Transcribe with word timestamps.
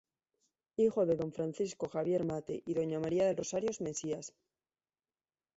Hijo 0.77 1.05
de 1.05 1.15
don 1.15 1.31
Francisco 1.31 1.87
Javier 1.87 2.25
Matte 2.25 2.63
y 2.69 2.73
doña 2.73 2.99
María 2.99 3.27
del 3.27 3.37
Rosario 3.37 3.69
Mesías. 3.81 4.33